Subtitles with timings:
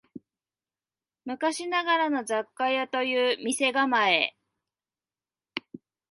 [1.25, 4.35] 昔ながらの雑貨屋という店構え